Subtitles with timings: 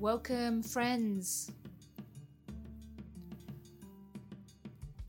[0.00, 1.52] Welcome, friends.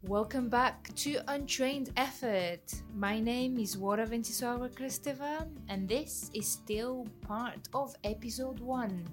[0.04, 2.72] Welcome back to Untrained Effort.
[2.94, 9.04] My name is Wara Ventisora Kristeva, and this is still part of episode 1.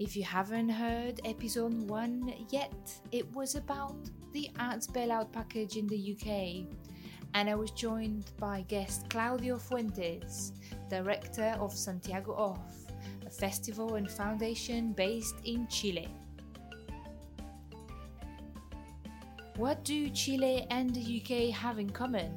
[0.00, 2.74] If you haven't heard episode 1 yet,
[3.12, 6.66] it was about the arts bailout package in the UK,
[7.34, 10.52] and I was joined by guest Claudio Fuentes,
[10.94, 12.86] director of Santiago Off,
[13.26, 16.08] a festival and foundation based in Chile.
[19.56, 22.30] What do Chile and the UK have in common?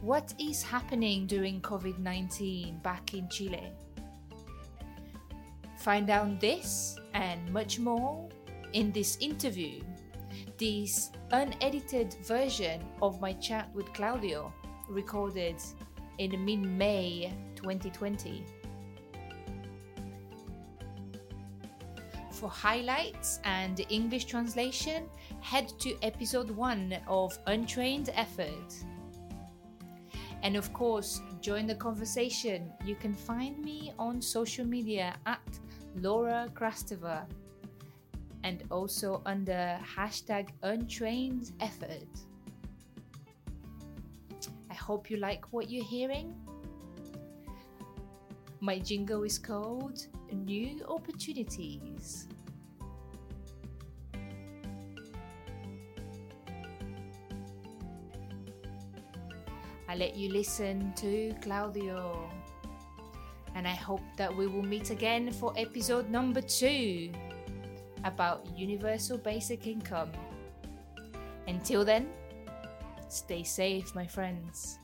[0.00, 3.72] What is happening during COVID 19 back in Chile?
[5.78, 8.28] Find out this and much more
[8.74, 9.82] in this interview,
[10.56, 14.52] this unedited version of my chat with Claudio,
[14.88, 15.56] recorded
[16.18, 18.44] in mid May 2020.
[22.30, 25.08] For highlights and English translation,
[25.40, 28.74] head to episode 1 of Untrained Effort.
[30.42, 32.70] And of course, join the conversation.
[32.84, 35.40] You can find me on social media at
[35.96, 37.26] Laura Krasteva
[38.44, 42.06] and also under hashtag untrained effort.
[44.86, 46.32] Hope you like what you're hearing.
[48.60, 52.28] My jingle is called New Opportunities.
[59.88, 62.30] I let you listen to Claudio.
[63.56, 67.10] And I hope that we will meet again for episode number two
[68.04, 70.12] about universal basic income.
[71.48, 72.06] Until then,
[73.16, 74.78] stay safe, my friends.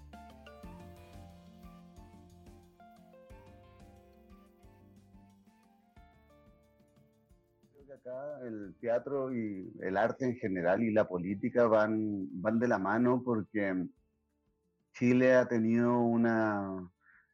[7.72, 12.58] Creo que acá el teatro y el arte en general y la política van, van
[12.58, 13.86] de la mano porque
[14.94, 16.90] Chile ha tenido una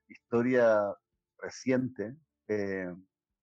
[0.08, 0.94] historia
[1.38, 2.16] reciente,
[2.48, 2.92] eh,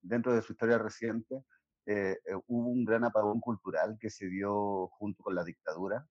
[0.02, 1.44] dentro de su historia reciente,
[1.86, 6.06] eh, eh, hubo un gran apagón cultural que se dio junto con la dictadura,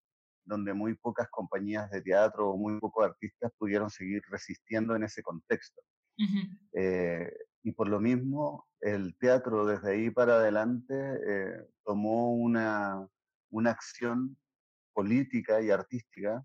[0.44, 5.22] donde muy pocas compañías de teatro o muy pocos artistas pudieron seguir resistiendo en ese
[5.22, 5.82] contexto.
[6.72, 7.32] Eh,
[7.62, 13.08] y por lo mismo, el teatro desde ahí para adelante eh, tomó una,
[13.50, 14.36] una acción
[14.92, 16.44] política y artística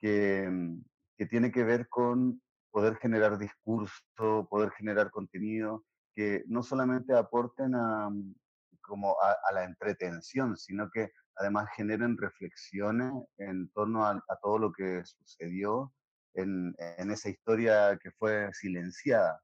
[0.00, 0.82] que, mm,
[1.16, 5.84] que tiene que ver con poder generar discurso, poder generar contenido,
[6.14, 8.34] que no solamente aporten a, mm,
[8.82, 14.58] como a, a la entretención, sino que además generen reflexiones en torno a, a todo
[14.58, 15.92] lo que sucedió
[16.34, 19.42] en, en, esa historia que fue silenciada.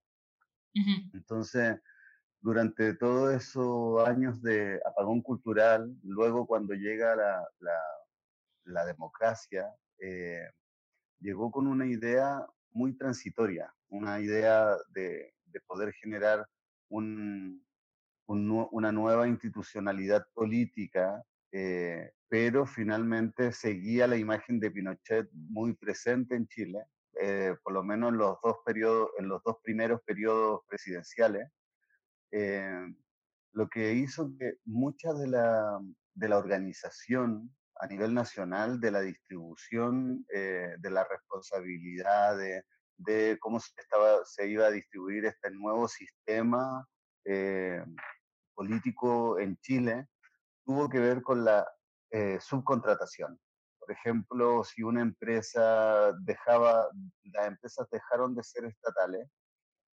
[1.13, 1.79] Entonces,
[2.41, 7.79] durante todos esos años de apagón cultural, luego cuando llega la, la,
[8.65, 10.49] la democracia, eh,
[11.21, 16.47] llegó con una idea muy transitoria, una idea de, de poder generar
[16.89, 17.65] un,
[18.27, 26.35] un una nueva institucionalidad política, eh, pero finalmente seguía la imagen de Pinochet muy presente
[26.35, 26.85] en Chile,
[27.21, 31.49] eh, por lo menos en los dos periodos, en los dos primeros periodos presidenciales,
[32.31, 32.87] eh,
[33.53, 35.79] lo que hizo que mucha de la,
[36.15, 42.65] de la organización a nivel nacional de la distribución eh, de la responsabilidad de,
[42.97, 46.87] de cómo se, estaba, se iba a distribuir este nuevo sistema
[47.25, 47.85] eh,
[48.55, 50.09] político en Chile
[50.65, 51.67] tuvo que ver con la
[52.11, 53.39] eh, subcontratación.
[53.79, 56.89] Por ejemplo, si una empresa dejaba,
[57.25, 59.29] las empresas dejaron de ser estatales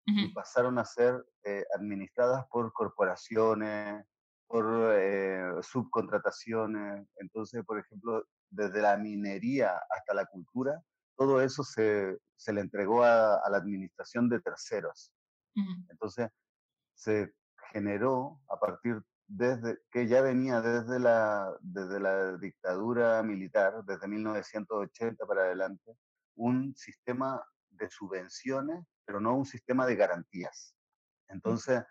[0.06, 0.34] y Ujú.
[0.34, 4.04] pasaron a ser eh, administradas por corporaciones,
[4.48, 7.06] por eh, subcontrataciones.
[7.16, 10.80] Entonces, por ejemplo, desde la minería hasta la cultura,
[11.16, 15.12] todo eso se, se le entregó a, a la administración de terceros.
[15.56, 15.86] Ujú.
[15.90, 16.28] Entonces,
[16.94, 17.32] se
[17.72, 25.26] generó a partir desde que ya venía desde la, desde la dictadura militar, desde 1980
[25.26, 25.96] para adelante,
[26.36, 30.76] un sistema de subvenciones, pero no un sistema de garantías.
[31.28, 31.82] Entonces,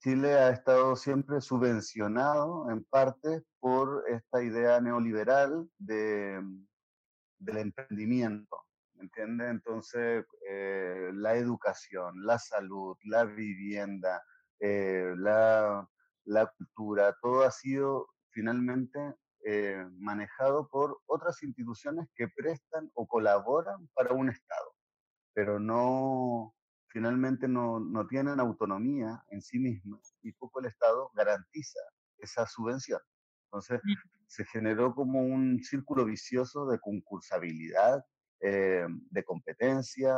[0.00, 6.42] Chile ha estado siempre subvencionado en parte por esta idea neoliberal de,
[7.38, 8.56] del emprendimiento,
[8.94, 9.50] ¿me entiendes?
[9.50, 14.22] Entonces, eh, la educación, la salud, la vivienda,
[14.58, 15.88] eh, la,
[16.24, 18.98] la, cultura, todo ha sido finalmente
[19.44, 24.74] eh, manejado por otras instituciones que prestan o colaboran para un Estado,
[25.34, 26.54] pero no
[26.88, 31.80] finalmente no, no tienen autonomía en sí mismas y poco el Estado garantiza
[32.18, 33.00] esa subvención.
[33.46, 33.80] Entonces,
[34.26, 38.04] se generó como un círculo vicioso de concursabilidad,
[38.40, 40.14] eh, de competencia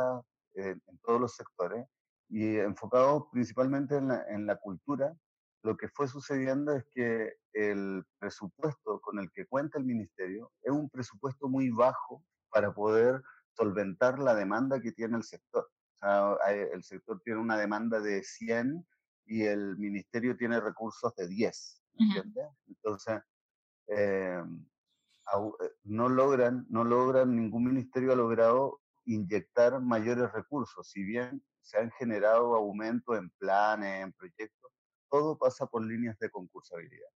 [0.53, 1.85] eh, en todos los sectores
[2.29, 5.13] y enfocado principalmente en la, en la cultura,
[5.65, 10.71] lo que fue sucediendo es que el presupuesto con el que cuenta el ministerio es
[10.71, 13.23] un presupuesto muy bajo para poder
[13.57, 15.67] solventar la demanda que tiene el sector.
[15.95, 18.85] O sea, el sector tiene una demanda de 100
[19.25, 21.81] y el ministerio tiene recursos de 10.
[21.97, 22.47] ¿entiendes?
[22.67, 23.21] Entonces,
[23.87, 30.87] eh, eh, no logran, no logran, ningún ministerio ha logrado inyectar mayores recursos.
[30.91, 34.65] Si bien se han generado aumentos en planes, en proyectos,
[35.15, 37.07] todo pasa por líneas de concursabilidad.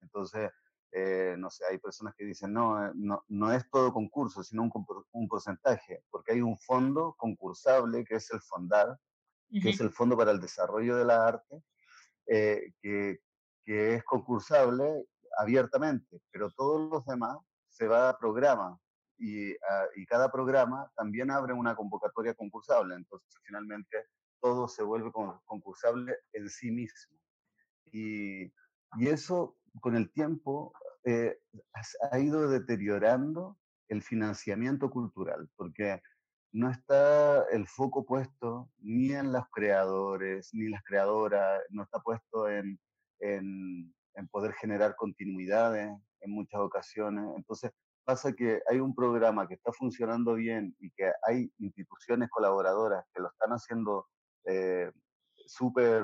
[0.00, 0.48] Entonces,
[0.92, 4.72] eh, no sé, hay personas que dicen, no, no, no es todo concurso, sino un,
[5.12, 8.96] un, porcentaje, porque hay un fondo concursable que es el FONDAR,
[9.50, 11.62] que es el Fondo para el Desarrollo de la Arte,
[12.26, 13.18] eh, que,
[13.64, 15.06] que, es concursable
[15.38, 17.38] abiertamente, pero todos los demás
[17.68, 18.78] se va a programa
[19.18, 24.06] y, ah, y, cada programa también abre una convocatoria concursable, entonces finalmente
[24.40, 25.10] todo se vuelve
[25.44, 27.18] concursable en sí mismo.
[27.92, 28.44] Y,
[28.98, 30.72] y eso con el tiempo
[31.04, 31.38] eh,
[32.10, 33.56] ha ido deteriorando
[33.88, 36.02] el financiamiento cultural, porque
[36.52, 42.48] no está el foco puesto ni en los creadores, ni las creadoras, no está puesto
[42.48, 42.78] en,
[43.20, 43.94] en,
[44.30, 45.90] poder generar continuidades
[46.20, 47.24] en muchas ocasiones.
[47.36, 47.70] Entonces
[48.04, 53.22] pasa que hay un programa que está funcionando bien y que hay instituciones colaboradoras que
[53.22, 54.06] lo están haciendo
[54.44, 54.90] eh,
[55.48, 56.02] súper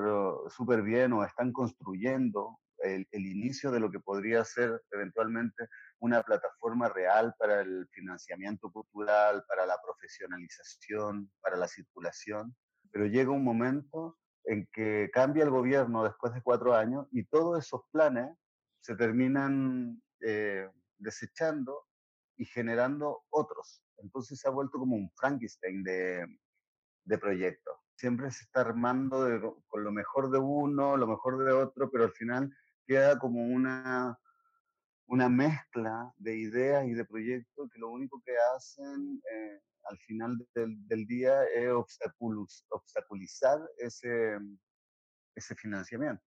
[0.49, 5.67] super bien o están construyendo el, el, inicio de lo que podría ser eventualmente
[5.99, 12.55] una plataforma real para el financiamiento cultural, para la profesionalización, para la circulación,
[12.91, 17.63] pero llega un momento en que cambia el gobierno después de cuatro años y todos
[17.63, 18.29] esos planes
[18.81, 21.85] se terminan eh, desechando
[22.37, 23.83] y generando otros.
[23.97, 26.25] Entonces se ha vuelto como un Frankenstein de,
[27.05, 27.84] de proyectos.
[27.95, 32.03] Siempre se está armando de, con lo mejor de uno, lo mejor de otro, pero
[32.05, 32.53] al final
[32.85, 34.19] queda como una,
[35.07, 40.37] una mezcla de ideas y de proyectos que lo único que hacen eh, al final
[40.53, 41.69] del, del, día es
[42.69, 44.39] obstaculizar ese,
[45.35, 46.23] ese financiamiento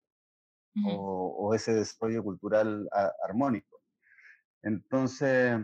[0.76, 0.97] uh -huh.
[0.97, 3.82] o, o, ese desarrollo cultural a, armónico.
[4.62, 5.61] Entonces,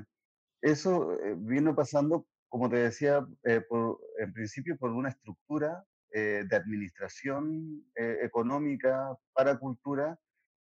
[0.60, 5.84] eso eh, vino pasando, como te decía, eh, por, en principio por una estructura
[6.16, 10.16] eh, de administración eh, económica para cultura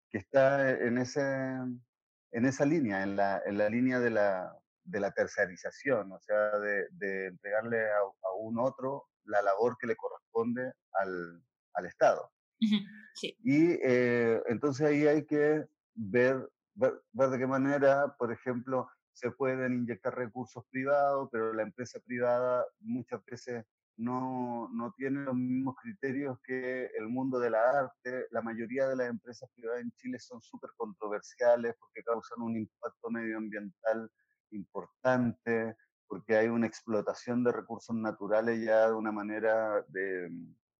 [0.09, 4.51] que está en, ese, en esa línea, en la, en la línea de la,
[4.83, 9.85] de la tercerización, o sea, de, de entregarle a, a, un otro la labor que
[9.85, 11.43] le corresponde al,
[11.75, 12.31] al Estado.
[12.59, 12.87] Uh -huh.
[13.13, 13.37] sí.
[13.43, 19.29] Y eh, entonces ahí hay que ver, ver, ver, de qué manera, por ejemplo, se
[19.29, 23.63] pueden inyectar recursos privados, pero la empresa privada muchas veces
[23.97, 28.27] no, no tiene los mismos criterios que el mundo de la arte.
[28.31, 33.09] La mayoría de las empresas privadas en Chile son súper controversiales porque causan un impacto
[33.09, 34.09] medioambiental
[34.51, 35.75] importante,
[36.07, 40.29] porque hay una explotación de recursos naturales ya de una manera de,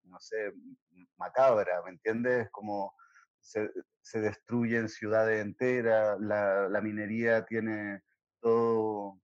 [0.04, 0.52] no sé,
[1.16, 2.48] macabra, ¿me entiendes?
[2.50, 2.94] Como
[3.40, 8.02] se, se destruyen ciudades enteras, la, la minería tiene
[8.40, 9.20] todo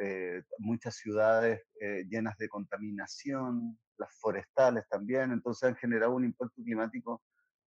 [0.00, 6.62] eh, muchas ciudades eh, llenas de contaminación, las forestales también, entonces han generado un impacto
[6.62, 7.22] climático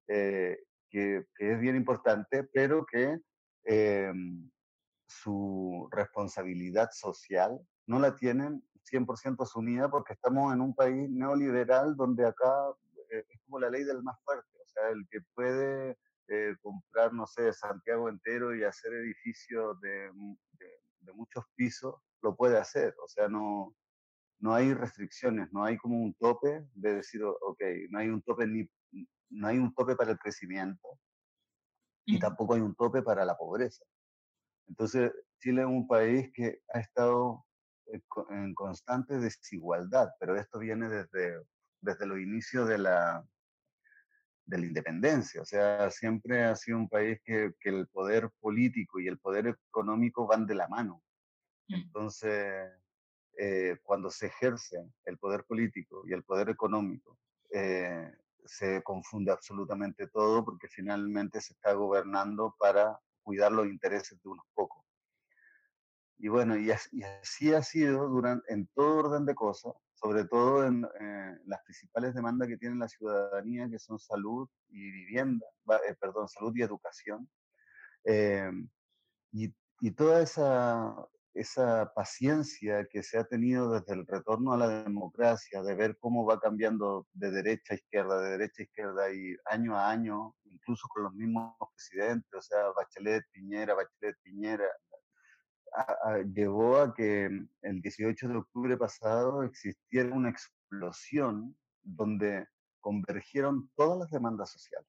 [0.07, 0.57] eh,
[0.89, 3.19] que, que, es bien importante, pero que
[3.63, 4.49] em,
[5.07, 12.25] su responsabilidad social no la tienen 100% asumida porque estamos en un país neoliberal donde
[12.25, 12.51] acá
[13.09, 15.97] es como la ley del más fuerte, o sea, el que puede
[16.29, 20.09] eh, comprar, no sé, Santiago entero y hacer edificios de,
[21.13, 22.95] muchos pisos, lo puede hacer.
[23.03, 23.75] O sea, no,
[24.39, 28.47] no hay restricciones, no hay como un tope de decir, ok, no hay un tope
[28.47, 28.67] ni
[29.29, 30.99] no hay un tope para el crecimiento
[32.05, 33.83] y tampoco hay un tope para la pobreza.
[34.67, 37.45] Entonces, Chile es un país que ha estado
[38.29, 41.41] en constante desigualdad, pero esto viene desde,
[41.81, 43.25] desde los inicios de la,
[44.45, 45.41] de la independencia.
[45.41, 49.57] O sea, siempre ha sido un país que, que, el poder político y el poder
[49.69, 51.01] económico van de la mano.
[51.67, 52.71] Entonces,
[53.37, 57.17] eh, cuando se ejerce el poder político y el poder económico,
[57.51, 58.11] eh,
[58.45, 64.45] se confunde absolutamente todo porque finalmente se está gobernando para cuidar los intereses de unos
[64.53, 64.83] pocos.
[66.17, 70.25] Y bueno, y así, y así ha sido durante, en todo orden de cosas, sobre
[70.25, 75.45] todo en eh, las principales demandas que tiene la ciudadanía, que son salud y vivienda,
[75.87, 77.29] eh, perdón, salud y educación.
[78.05, 78.51] Eh,
[79.31, 80.95] y, y, toda esa,
[81.33, 86.25] esa paciencia que se ha tenido desde el retorno a la democracia, de ver cómo
[86.25, 90.87] va cambiando de derecha a izquierda, de derecha a izquierda y año a año, incluso
[90.89, 94.65] con los mismos presidentes, o sea, Bachelet, Piñera, Bachelet, Piñera,
[96.33, 102.47] llevó a que el 18 de octubre pasado existiera una explosión donde
[102.79, 104.87] convergieron todas las demandas sociales,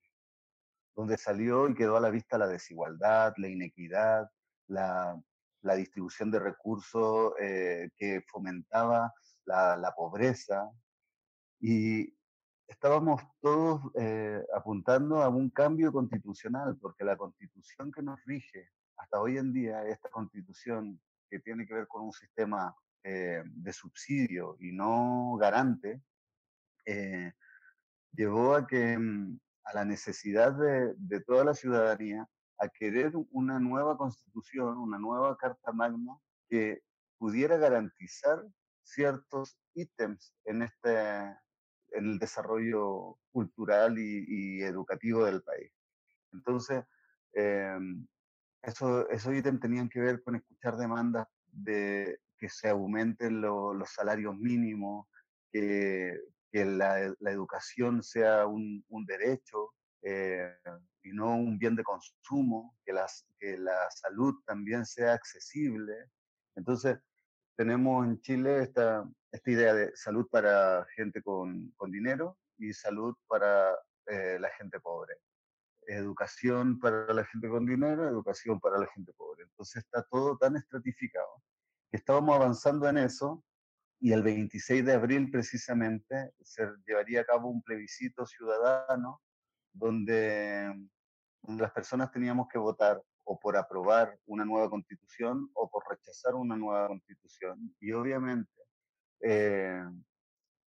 [0.94, 4.30] donde salió y quedó a la vista la desigualdad, la inequidad,
[4.66, 5.18] la,
[5.64, 9.12] la distribución de recursos eh, que fomentaba
[9.46, 10.70] la, la, pobreza.
[11.58, 12.14] Y
[12.68, 19.20] estábamos todos eh, apuntando a un cambio constitucional, porque la constitución que nos rige hasta
[19.20, 24.56] hoy en día, esta constitución que tiene que ver con un sistema eh, de subsidio
[24.60, 26.02] y no garante,
[28.12, 33.58] llevó a que mm, a la necesidad de, de toda la ciudadanía a querer una
[33.58, 36.16] nueva constitución, una nueva carta magna
[36.48, 36.82] que
[37.18, 38.44] pudiera garantizar
[38.82, 41.22] ciertos ítems en, este,
[41.90, 45.72] en el desarrollo cultural y, educativo del país.
[46.32, 46.84] Entonces,
[48.62, 54.36] eso, esos ítems tenían que ver con escuchar demandas de que se aumenten los salarios
[54.36, 55.06] mínimos,
[55.50, 56.20] que,
[56.52, 59.72] la, educación sea un derecho,
[60.06, 60.54] eh,
[61.02, 66.10] y no un bien de consumo, que, las, que la salud también sea accesible.
[66.56, 66.98] Entonces,
[67.56, 73.14] tenemos en Chile esta, esta idea de salud para gente con, con dinero y salud
[73.26, 73.74] para
[74.06, 75.14] eh, la gente pobre.
[75.86, 79.44] Educación para la gente con dinero, educación para la gente pobre.
[79.44, 81.42] Entonces está todo tan estratificado
[81.90, 83.42] que estábamos avanzando en eso
[84.00, 89.22] y el 26 de abril precisamente se llevaría a cabo un plebiscito ciudadano
[89.74, 90.72] donde
[91.42, 96.56] las personas teníamos que votar o por aprobar una nueva constitución o por rechazar una
[96.56, 97.74] nueva constitución.
[97.80, 98.50] Y obviamente
[99.20, 99.82] eh,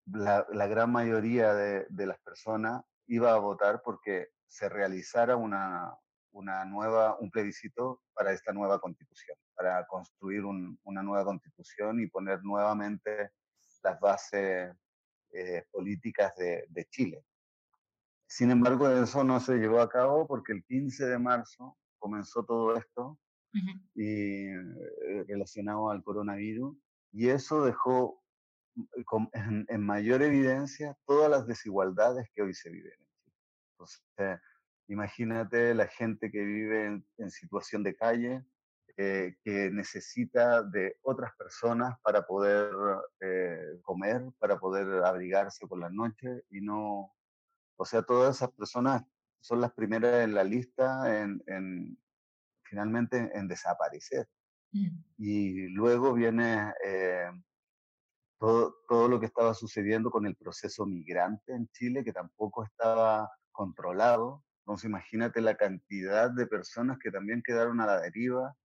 [0.05, 5.93] la, gran mayoría de, las personas iba a votar porque se realizara una,
[6.31, 12.07] una nueva, un plebiscito para esta nueva constitución, para construir un, una nueva constitución y
[12.07, 13.31] poner nuevamente
[13.83, 14.75] las bases
[15.31, 17.23] eh, políticas de Chile.
[18.27, 22.75] Sin embargo, eso no se llevó a cabo porque el 15 de marzo comenzó todo
[22.75, 23.17] esto
[23.95, 26.77] y, eh, relacionado al coronavirus
[27.11, 28.21] y eso dejó
[28.75, 32.93] mm, en, en, mayor evidencia todas las desigualdades que hoy se viven
[34.87, 38.43] imagínate la gente que vive en, en situación de calle,
[38.97, 42.71] eh, que necesita de otras personas para poder
[43.21, 47.13] eh, comer, para poder abrigarse por la noche y no,
[47.77, 49.03] o sea, todas esas personas
[49.39, 51.97] son las primeras en la lista en, en
[52.63, 54.27] finalmente en desaparecer.
[54.71, 54.87] Mm.
[55.17, 57.29] Y luego viene eh,
[58.39, 63.31] todo, todo lo que estaba sucediendo con el proceso migrante en Chile, que tampoco estaba
[63.51, 64.43] controlado.
[64.61, 68.55] Entonces imagínate la cantidad de personas que también quedaron a la deriva.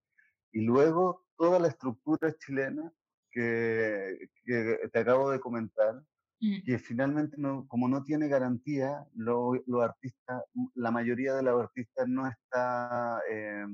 [0.53, 2.93] Y luego toda la estructura chilena
[3.31, 6.03] que, que te acabo de comentar,
[6.43, 6.65] Mm.
[6.65, 10.43] que finalmente, no, como no tiene garantía, los artistas,
[10.75, 13.65] la mayoría de los artistas no está eh,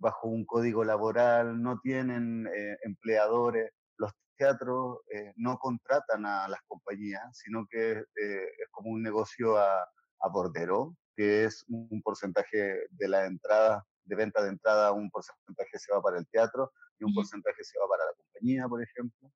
[0.00, 6.60] bajo un código laboral, no tienen eh, empleadores, los teatros eh, no contratan a las
[6.66, 13.08] compañías, sino que es como un negocio a, a bordero, que es un porcentaje de
[13.08, 17.14] la entrada, de venta de entrada, un porcentaje se va para el teatro y un
[17.14, 19.30] porcentaje se va para la compañía, por ejemplo.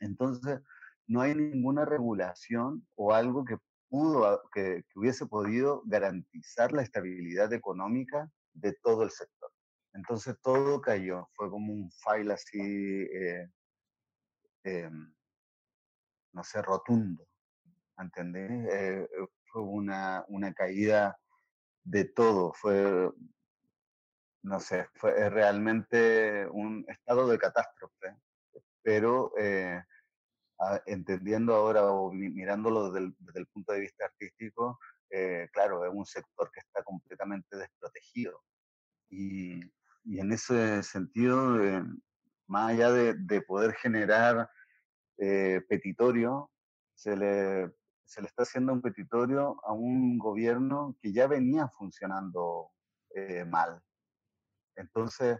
[0.00, 0.60] Entonces,
[1.06, 3.58] no hay ninguna regulación o algo que
[3.88, 9.50] pudo, que, hubiese podido garantizar la estabilidad económica de todo el sector.
[9.92, 13.48] Entonces todo cayó, fue como un file así, eh,
[14.64, 14.90] eh,
[16.32, 17.24] no sé, rotundo,
[17.98, 18.50] ¿entendés?
[18.72, 19.08] Eh,
[19.44, 21.16] fue una, una caída
[21.84, 23.12] de todo, fue,
[24.42, 28.16] no sé, fue realmente un estado de catástrofe,
[28.82, 29.32] pero
[30.86, 34.78] entendiendo ahora o mirándolo desde el, desde el, punto de vista artístico,
[35.10, 38.42] eh, claro, es un sector que está completamente desprotegido.
[39.10, 39.60] Y,
[40.04, 41.82] y en ese sentido, eh,
[42.46, 44.48] más allá de, de, poder generar
[45.18, 46.50] eh, petitorio,
[46.94, 47.72] se le,
[48.04, 52.70] se le está haciendo un petitorio a un gobierno que ya venía funcionando
[53.14, 53.80] eh, mal.
[54.76, 55.38] Entonces,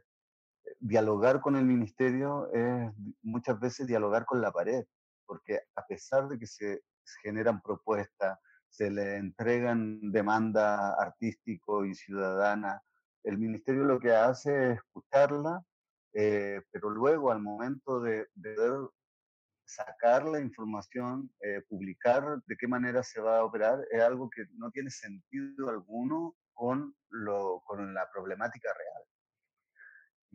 [0.79, 4.85] dialogar con el ministerio es muchas veces dialogar con la pared
[5.27, 6.83] porque a pesar de que se
[7.23, 8.39] generan propuestas,
[8.69, 12.83] se le entregan demanda artístico y ciudadana,
[13.23, 15.63] el ministerio lo que hace es escucharla,
[16.13, 18.57] eh, pero luego al momento de, de
[19.67, 24.45] sacar la información, eh, publicar de qué manera se va a operar, es algo que
[24.55, 29.03] no tiene sentido alguno con, la problemática real.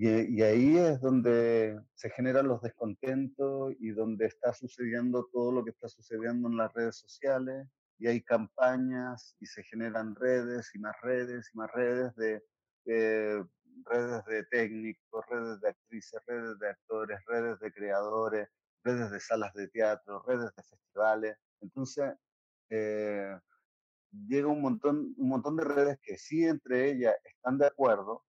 [0.01, 5.72] Y, ahí es donde se generan los descontentos y donde está sucediendo todo lo que
[5.72, 10.96] está sucediendo en las redes sociales y hay campañas y se generan redes y más
[11.01, 12.41] redes y más redes de
[13.86, 18.48] redes de técnicos, redes de actrices, redes de actores, redes de creadores,
[18.86, 21.38] redes de salas de teatro, redes de festivales.
[21.60, 22.13] Entonces,
[22.70, 23.38] eh,
[24.29, 28.24] llega un montón, un montón de redes que sí entre ellas están de acuerdo,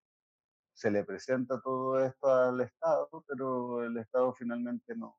[0.81, 5.15] se le presenta todo esto al Estado, pero el Estado finalmente no,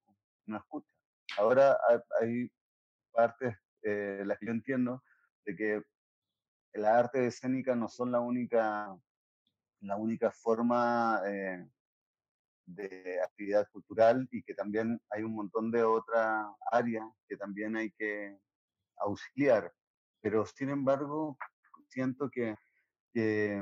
[0.48, 0.92] no escucha.
[1.38, 1.78] Ahora
[2.20, 2.52] hay
[3.12, 5.04] partes, eh, las que yo entiendo,
[5.46, 5.84] de que
[6.74, 8.98] las artes escénicas no son la única,
[9.82, 11.70] la única forma eh,
[12.66, 17.92] de actividad cultural y que también hay un montón de otras áreas que también hay
[17.92, 18.36] que
[18.98, 19.72] auxiliar.
[20.22, 21.38] Pero sin embargo,
[21.88, 22.56] siento que,
[23.14, 23.62] que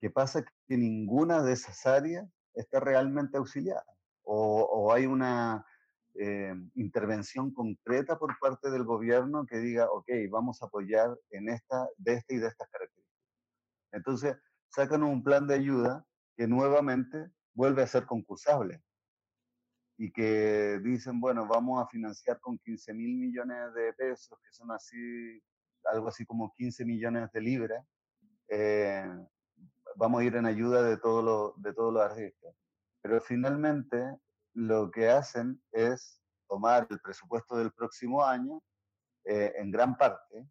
[0.00, 3.84] ¿Qué pasa que ninguna de esas áreas está realmente auxiliada
[4.24, 5.64] o, hay una
[6.14, 11.88] eh, intervención concreta por parte del gobierno que diga, ok, vamos a apoyar en esta,
[11.96, 13.04] de esta y de estas características.
[13.92, 14.36] Entonces,
[14.68, 16.04] sacan un plan de ayuda
[16.36, 18.82] que nuevamente vuelve a ser concursable
[19.96, 24.72] y que dicen, bueno, vamos a financiar con 15 mil millones de pesos, que son
[24.72, 25.40] así,
[25.84, 27.86] algo así como 15 millones de libras,
[28.48, 29.06] eh,
[29.96, 32.54] vamos a ir en ayuda de, todo de todos los artistas.
[33.02, 34.18] Pero finalmente
[34.54, 38.62] lo que hacen es tomar el presupuesto del próximo año
[39.24, 40.46] eh, en gran parte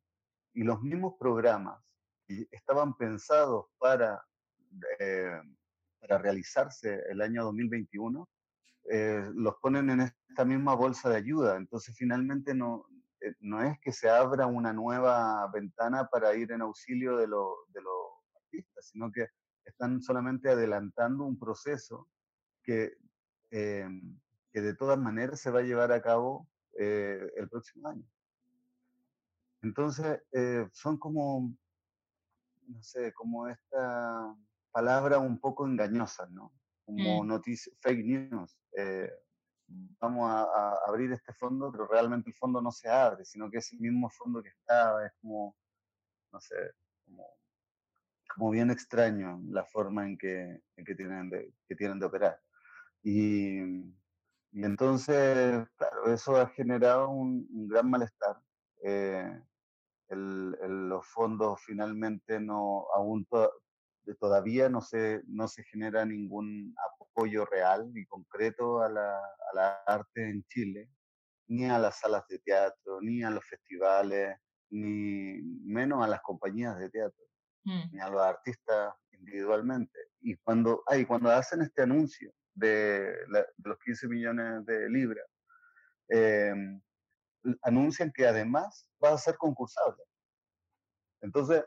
[0.53, 1.81] y los mismos programas
[2.27, 4.23] que estaban pensados para,
[4.99, 5.39] eh,
[5.99, 8.27] para realizarse el año 2021
[8.89, 11.55] eh, los ponen en esta misma bolsa de ayuda.
[11.55, 12.85] Entonces finalmente no,
[13.39, 18.23] no es que se abra una nueva ventana para ir en auxilio de, de, lo,
[18.81, 19.27] sino que
[19.65, 22.07] están solamente adelantando un proceso
[22.63, 22.93] que,
[23.51, 23.87] eh,
[24.51, 26.47] que de todas maneras se va a llevar a cabo
[26.77, 28.05] eh, el próximo año.
[29.61, 31.55] Entonces, eh, son como,
[32.67, 34.35] no sé, como esta
[34.71, 36.53] palabra un poco engañosa, ¿no?
[36.85, 37.27] Como mm.
[37.27, 38.57] noticias, fake news.
[39.99, 43.59] vamos a, a, abrir este fondo, pero realmente el fondo no se abre, sino que
[43.59, 45.55] es el mismo fondo que estaba, es como,
[46.31, 46.55] no sé,
[47.05, 47.25] como
[48.33, 52.39] como bien extraño la forma en que, que, tienen, de, que tienen de operar.
[53.03, 53.59] Y,
[54.53, 58.37] entonces, claro, eso ha generado un, gran malestar.
[58.83, 59.41] Eh,
[60.09, 63.27] los fondos finalmente no, aún
[64.19, 69.83] todavía no se, no se genera ningún apoyo real y concreto a la, a la
[69.87, 70.89] arte en Chile,
[71.47, 74.37] ni a las salas de teatro, ni a los festivales,
[74.69, 77.23] ni menos a las compañías de teatro.
[77.65, 77.91] Mm.
[77.91, 79.97] ni a los artistas individualmente.
[80.21, 83.15] Y cuando, ay, cuando hacen este anuncio de,
[83.63, 85.25] los 15 millones de libras,
[86.09, 86.81] em,
[87.61, 90.03] anuncian que además va a ser concursable.
[91.21, 91.63] Entonces,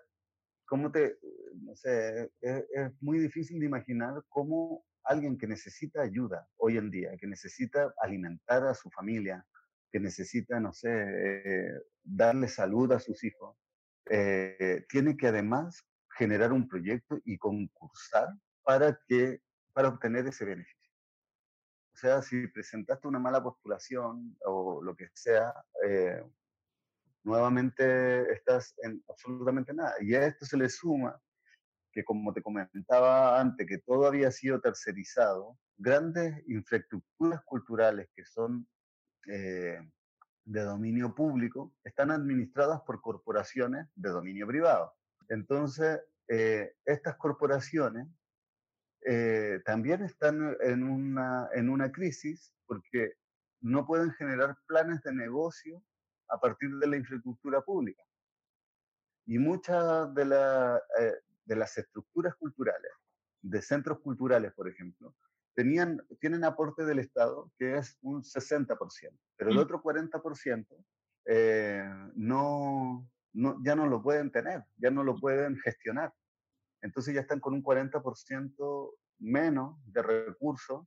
[0.66, 1.18] ¿cómo te,
[1.54, 7.16] no sé, es, muy difícil de imaginar cómo alguien que necesita ayuda hoy en día,
[7.16, 9.46] que necesita alimentar a su familia,
[9.90, 13.56] que necesita, no sé, eh, darle salud a sus hijos,
[14.10, 18.28] eh, tiene que además generar un proyecto y concursar
[18.62, 19.40] para, que,
[19.72, 20.76] para obtener ese beneficio.
[21.94, 25.52] O sea, si presentaste una mala postulación o lo que sea,
[25.84, 26.22] eh,
[27.24, 29.94] nuevamente estás en absolutamente nada.
[30.00, 31.18] Y a esto se le suma
[31.92, 38.68] que, como te comentaba antes, que todo había sido tercerizado, grandes infraestructuras culturales que son
[39.26, 39.80] eh,
[40.46, 44.94] de dominio público están administradas por corporaciones de dominio privado.
[45.28, 48.06] Entonces, eh, estas corporaciones
[49.04, 53.14] eh, también están en una, en una crisis porque
[53.60, 55.82] no pueden generar planes de negocio
[56.28, 58.02] a partir de la infraestructura pública.
[59.26, 60.22] Y muchas de,
[61.00, 62.92] eh, de las estructuras culturales,
[63.42, 65.14] de centros culturales, por ejemplo,
[65.56, 68.76] tenían, tienen aporte del Estado que es un 60%,
[69.36, 69.60] pero el mm.
[69.60, 70.66] otro 40%
[71.24, 71.82] eh,
[72.14, 76.12] no, no, ya no lo pueden tener, ya no lo pueden gestionar.
[76.82, 80.86] Entonces ya están con un 40% menos de recursos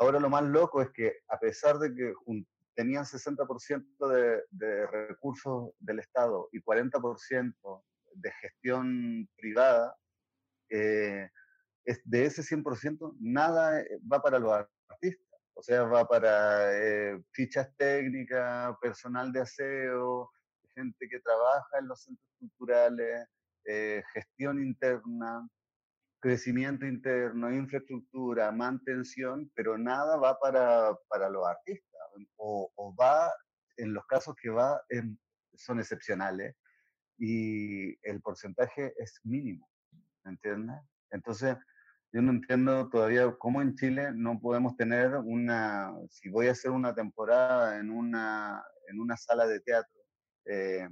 [0.00, 2.14] ahora lo más loco es que a pesar de que
[2.74, 7.82] tenían 60% de, de recursos del Estado y 40%
[8.14, 9.94] de gestión privada,
[10.70, 11.28] eh,
[12.04, 15.26] de ese 100%, nada eh, va para los artistas.
[15.54, 20.30] O sea, va para eh, fichas técnicas, personal de aseo,
[20.74, 23.26] gente que trabaja en los centros culturales,
[24.14, 25.46] gestión interna,
[26.20, 32.00] crecimiento interno, infraestructura, mantención, pero nada va para, para los artistas.
[32.36, 33.32] O, o, va,
[33.76, 34.80] en los casos que va,
[35.54, 36.54] son excepcionales
[37.18, 39.68] y el porcentaje es mínimo,
[40.24, 40.76] ¿me entiendes?
[41.10, 41.56] Entonces,
[42.12, 46.70] yo no entiendo todavía cómo en Chile no podemos tener una, si voy a hacer
[46.72, 50.00] una temporada en una, en una sala de teatro,
[50.46, 50.88] eh,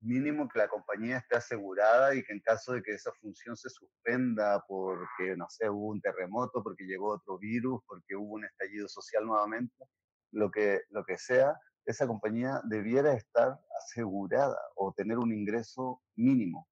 [0.00, 3.68] mínimo que la compañía esté asegurada y que en caso de que esa función se
[3.68, 8.88] suspenda porque, no sé, hubo un terremoto, porque llegó otro virus, porque hubo un estallido
[8.88, 9.84] social nuevamente,
[10.32, 16.68] lo que, lo que sea, esa compañía debiera estar asegurada o tener un ingreso mínimo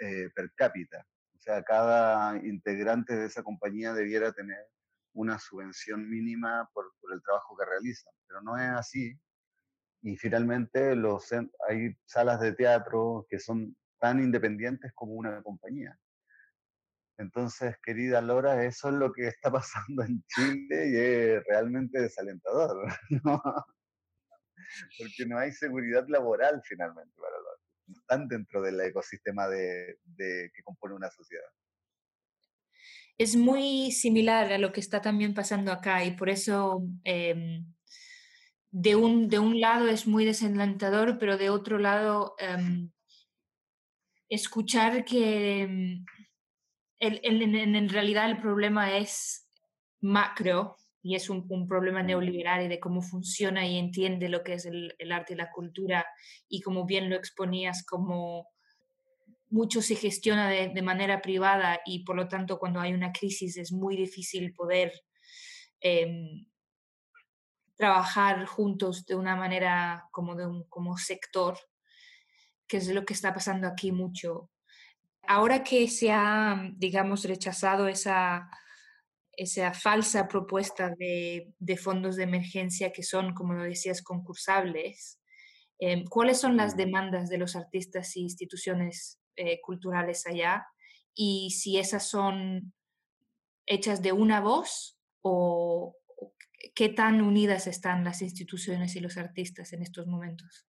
[0.00, 1.04] eh, per cápita.
[1.44, 4.66] O sea, cada integrante de esa compañía debiera tener
[5.12, 9.20] una subvención mínima por, por el trabajo que realizan, pero no es así.
[10.00, 11.30] Y finalmente los,
[11.68, 15.98] hay salas de teatro que son tan independientes como una compañía.
[17.18, 22.88] Entonces, querida Lora, eso es lo que está pasando en Chile y es realmente desalentador,
[23.22, 23.42] ¿no?
[24.98, 27.36] Porque no hay seguridad laboral finalmente para
[27.92, 31.48] están dentro del ecosistema de, que compone una sociedad.
[33.16, 37.62] Es muy similar a lo que está también pasando acá y por eso eh,
[38.70, 42.88] de, un, de un lado es muy desalentador, pero de otro lado eh,
[44.28, 46.04] escuchar que em,
[46.98, 49.48] el, en realidad el problema es
[50.00, 54.54] macro y es un, un, problema neoliberal y de cómo funciona y entiende lo que
[54.54, 56.06] es el, el, arte y la cultura
[56.48, 58.48] y como bien lo exponías, como
[59.50, 63.58] mucho se gestiona de, de, manera privada y por lo tanto cuando hay una crisis
[63.58, 64.92] es muy difícil poder
[65.82, 66.46] eh,
[67.76, 71.58] trabajar juntos de una manera como de un como sector,
[72.66, 74.50] que es lo que está pasando aquí mucho.
[75.26, 78.48] Ahora que se ha, digamos, rechazado esa
[79.36, 85.20] esa falsa propuesta de, de, fondos de emergencia que son, como lo decías, concursables.
[85.78, 90.66] Eh, ¿Cuáles son las demandas de los artistas y instituciones eh, culturales allá?
[91.14, 92.72] Y si esas son
[93.66, 96.34] hechas de una voz o, o
[96.74, 100.66] qué tan unidas están las instituciones y los artistas en estos momentos.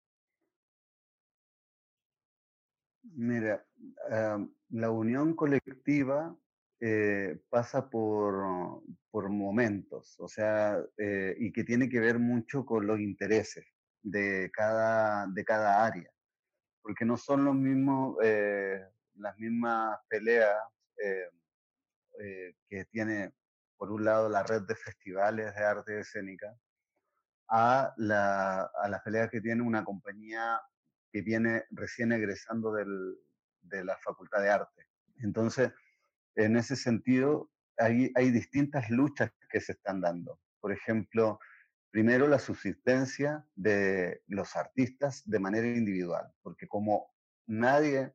[3.13, 3.65] Mira,
[4.09, 6.35] uh, la unión colectiva
[6.79, 12.85] eh, pasa por, por, momentos, o sea, eh, y que tiene que ver mucho con
[12.85, 13.65] los intereses
[14.01, 16.09] de cada, de cada área,
[16.81, 18.85] porque no son los mismos, eh,
[19.15, 20.57] las mismas peleas
[20.97, 23.33] eh, que tiene,
[23.77, 26.55] por un lado, la red de festivales de arte escénica,
[27.49, 30.61] a, la, a las peleas que tiene una compañía
[31.11, 33.17] que viene recién egresando del,
[33.61, 34.87] de la Facultad de Arte.
[35.17, 35.71] Entonces,
[36.35, 40.39] en ese sentido, hay, hay distintas luchas que se están dando.
[40.59, 41.39] Por ejemplo,
[41.91, 47.07] primero la subsistencia de los artistas de manera individual, porque como
[47.47, 48.13] nadie,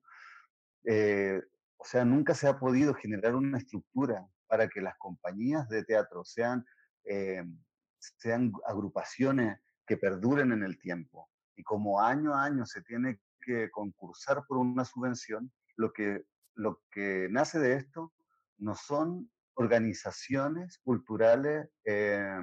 [0.85, 1.41] eh,
[1.77, 6.25] o sea, nunca se ha podido generar una estructura para que las compañías de teatro
[6.25, 6.67] sean,
[7.05, 7.43] eh,
[8.19, 11.31] sean agrupaciones que perduren en el tiempo.
[11.57, 16.25] Y como año a año se tiene que concursar por una subvención, lo que
[16.55, 18.13] lo que nace de esto
[18.59, 22.41] no son organizaciones culturales eh,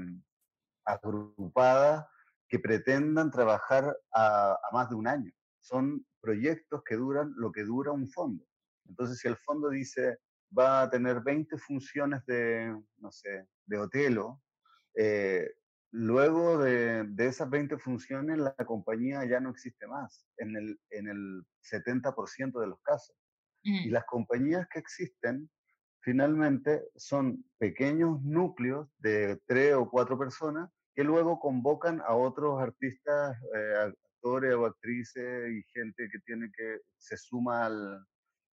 [0.86, 2.06] agrupadas
[2.48, 5.32] que pretendan trabajar a, a, más de un año.
[5.60, 8.46] Son proyectos que duran lo que dura un fondo.
[8.88, 10.20] Entonces, si el fondo dice
[10.58, 14.42] va a tener 20 funciones de, no sé, de Otelo,
[14.96, 15.50] eh,
[15.92, 21.08] luego de, de, esas 20 funciones la compañía ya no existe más en el, en
[21.08, 23.16] el 70% de los casos.
[23.70, 25.50] Y las compañías que existen
[26.00, 33.38] finalmente son pequeños núcleos de tres o cuatro personas que luego convocan a otros artistas,
[33.54, 38.06] eh, actores o actrices y gente que tiene que se suma al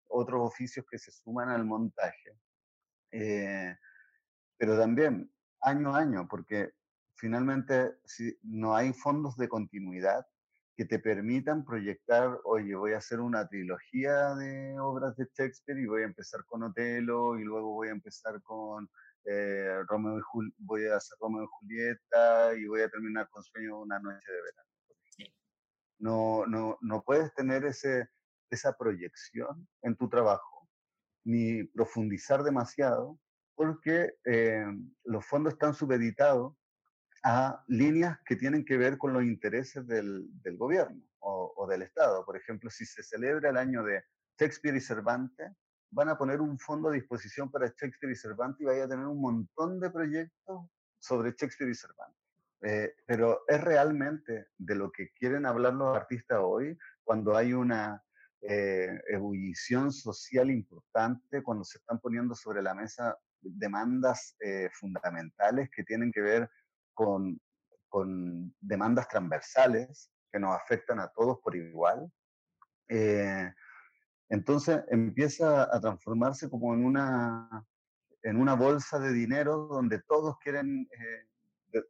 [0.09, 2.39] otros oficios que se suman al montaje.
[3.11, 3.75] Eh,
[4.57, 5.31] pero también
[5.63, 6.73] año a año, porque
[7.15, 10.27] finalmente si no hay fondos de continuidad,
[10.79, 15.87] que te permitan proyectar, oye, voy a hacer una trilogía de obras de Shakespeare y
[15.87, 18.89] voy a empezar con Otelo y luego voy a empezar con
[19.25, 20.23] eh, Romeo y
[20.59, 24.33] voy a hacer Romeo y Julieta y voy a terminar con Sueño de una noche
[24.33, 25.35] de verano.
[25.99, 28.09] No, no, no puedes tener ese,
[28.49, 30.69] esa proyección en tu trabajo,
[31.25, 33.19] ni profundizar demasiado,
[33.57, 34.65] porque eh,
[35.03, 36.55] los fondos están subeditados
[37.25, 41.83] a líneas que tienen que ver con los intereses del, del gobierno o, o, del
[41.83, 42.25] Estado.
[42.25, 44.05] Por ejemplo, si se celebra el año de
[44.39, 45.53] Shakespeare y Cervantes,
[45.91, 49.07] van a poner un fondo a disposición para Shakespeare y Cervantes y vaya a tener
[49.07, 50.67] un montón de proyectos
[50.99, 52.19] sobre Shakespeare y Cervantes.
[52.61, 58.03] Eh, pero es realmente de lo que quieren hablar los artistas hoy cuando hay una
[58.41, 65.85] eh, ebullición social importante, cuando se están poniendo sobre la mesa demandas eh, fundamentales que
[65.85, 66.51] tienen que ver
[66.99, 67.41] con,
[67.89, 72.11] con, demandas transversales que nos afectan a todos por igual.
[72.89, 73.53] Eh,
[74.29, 77.65] entonces empieza a transformarse como en una,
[78.25, 81.83] en una bolsa de dinero donde todos quieren, eh,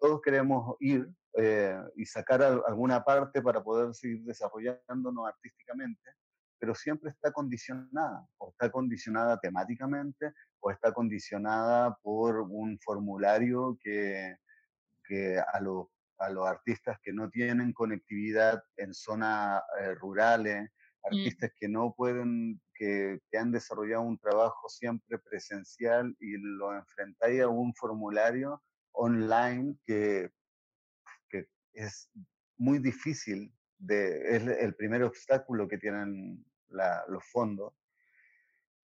[0.00, 6.10] todos queremos ir eh, y sacar alguna parte para poder seguir desarrollándonos artísticamente,
[6.58, 14.36] pero siempre está condicionada, o está condicionada temáticamente, o está condicionada por un formulario que,
[15.08, 15.86] que a, los,
[16.18, 20.70] a los artistas que no tienen conectividad en zonas eh, rurales,
[21.10, 21.16] Mm.
[21.16, 27.42] artistas que no pueden, que, que, han desarrollado un trabajo siempre presencial y lo enfrentáis
[27.42, 30.30] a un formulario online que,
[31.28, 32.10] que es
[32.56, 37.72] muy difícil, de, es el primer obstáculo que tienen la, los fondos.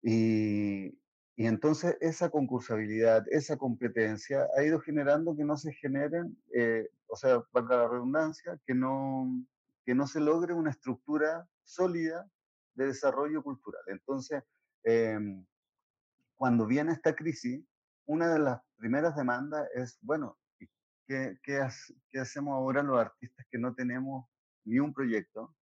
[0.02, 0.98] Y,
[1.34, 7.16] y entonces esa concursabilidad, esa competencia ha ido generando que no se generen, eh, o
[7.16, 9.28] sea, para la redundancia, que no,
[9.84, 12.28] que no se logre una estructura sólida
[12.74, 13.82] de desarrollo cultural.
[13.86, 14.42] Entonces,
[14.84, 15.44] em,
[16.36, 17.64] cuando viene esta crisis,
[18.06, 20.68] una de las primeras demandas es, bueno, ¿qué,
[21.42, 21.68] qué,
[22.10, 24.26] qué hacemos ahora los artistas que no tenemos
[24.64, 25.54] ni un proyecto,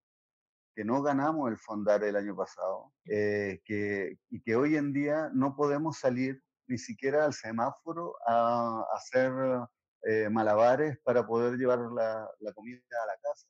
[0.75, 5.29] que no ganamos el Fondar el año pasado, eh, que, y que hoy en día
[5.33, 9.31] no podemos salir ni siquiera al semáforo a, hacer
[10.03, 13.47] eh, malabares para poder llevar la, la comida a la casa?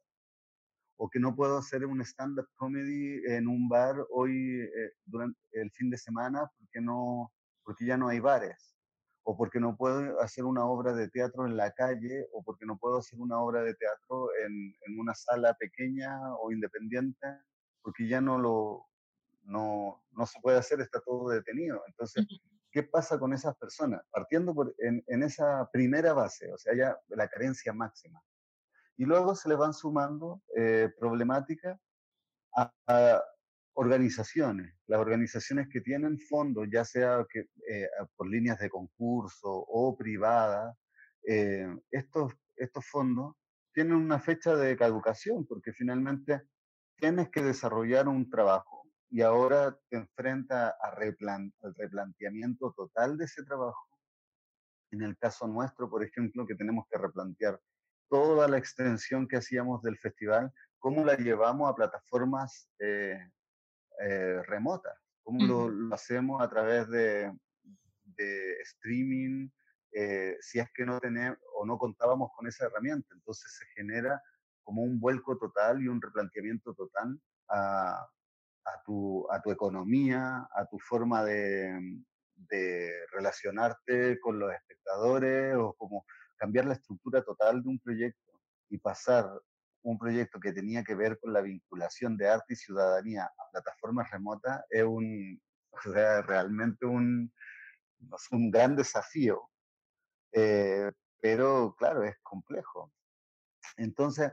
[1.03, 5.71] o que no puedo hacer un stand-up comedy en un bar hoy eh, durante el
[5.71, 8.77] fin de semana porque, no, porque ya no hay bares,
[9.23, 12.77] o porque no puedo hacer una obra de teatro en la calle, o porque no
[12.77, 17.27] puedo hacer una obra de teatro en, en una sala pequeña o independiente,
[17.81, 18.88] porque ya no lo
[19.43, 21.81] no, no se puede hacer, está todo detenido.
[21.88, 22.27] Entonces,
[22.71, 24.01] ¿qué pasa con esas personas?
[24.12, 28.21] Partiendo por, en, en esa primera base, o sea, ya la carencia máxima
[29.01, 31.79] y luego se le van sumando eh, problemáticas
[32.55, 33.19] a,
[33.73, 40.75] organizaciones, las organizaciones que tienen fondos, ya sea eh, por líneas de concurso o privadas,
[41.27, 43.36] eh, estos, estos fondos
[43.73, 46.41] tienen una fecha de caducación porque finalmente
[46.97, 53.43] tienes que desarrollar un trabajo y ahora te enfrenta a al replanteamiento total de ese
[53.43, 53.88] trabajo.
[54.91, 57.60] En el caso nuestro, por ejemplo, que tenemos que replantear
[58.10, 63.17] toda la extensión que hacíamos del festival, cómo la llevamos a plataformas eh,
[64.04, 67.32] eh, remotas, cómo lo, hacemos a través de,
[68.04, 69.50] de streaming,
[69.94, 73.14] eh, si es que no tenemos o no contábamos con esa herramienta.
[73.14, 74.22] Entonces se genera
[74.64, 78.08] como un vuelco total y un replanteamiento total a,
[78.66, 82.02] a, tu, a tu economía, a tu forma de,
[82.36, 86.06] de relacionarte con los espectadores o como
[86.38, 89.30] cambiar la estructura total de un proyecto y pasar
[89.84, 94.10] un proyecto que tenía que ver con la vinculación de arte y ciudadanía a plataformas
[94.12, 95.41] remotas es un,
[96.28, 97.32] realmente un,
[98.32, 99.50] un gran desafío,
[100.34, 102.91] eh, pero claro, es complejo.
[103.78, 104.32] Entonces,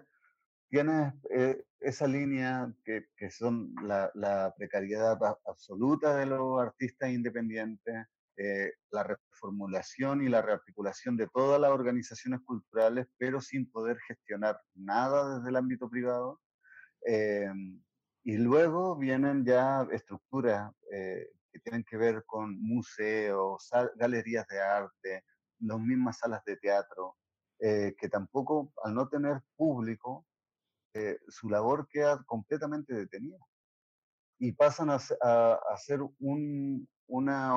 [0.69, 8.07] tienes eh, esa línea que, que son la, la, precariedad absoluta de los artistas independientes,
[8.41, 14.61] eh, la reformulación y la rearticulación de todas las organizaciones culturales, pero sin poder gestionar
[14.75, 16.41] nada desde el ámbito privado.
[17.05, 17.51] Eh,
[18.23, 25.25] y luego vienen ya estructuras eh, que tienen que ver con museos, galerías de arte,
[25.59, 27.17] las mismas salas de teatro,
[27.59, 30.25] que tampoco, al no tener público,
[31.27, 33.39] su labor queda completamente detenida
[34.39, 37.57] y pasan a, a, ser un, una,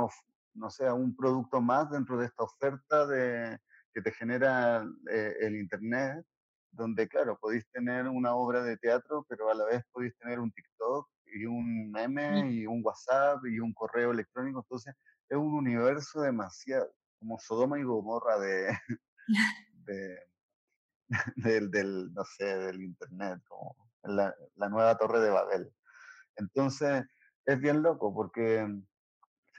[0.53, 3.57] no sé, un producto más dentro de esta oferta de,
[3.93, 6.25] que te genera eh, el Internet,
[6.71, 10.51] donde, claro, podéis tener una obra de teatro, pero a la vez podéis tener un
[10.51, 14.59] TikTok y un meme y un WhatsApp y un correo electrónico.
[14.61, 14.95] Entonces,
[15.29, 18.77] es un universo demasiado, como Sodoma y Gomorra de,
[21.35, 25.73] del, del, no sé, del Internet, como la, la nueva torre de Babel.
[26.37, 27.03] Entonces,
[27.45, 28.67] es bien loco porque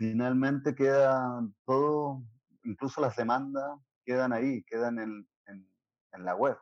[0.03, 2.25] finalmente queda todo,
[2.65, 6.59] incluso las demandas quedan ahí, quedan en, en, la web,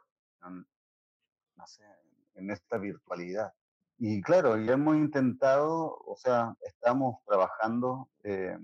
[2.34, 3.50] en esta virtualidad.
[3.96, 8.58] Y claro, ya hemos intentado, o sea, estamos trabajando eh,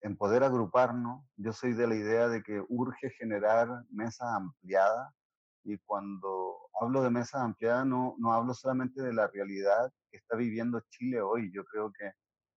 [0.00, 1.24] en poder agruparnos.
[1.36, 5.14] Yo soy de la idea de que urge generar mesas ampliadas
[5.62, 10.36] y cuando hablo de mesas ampliadas no, no hablo solamente de la realidad que está
[10.36, 11.52] viviendo Chile hoy.
[11.52, 12.12] Yo creo que,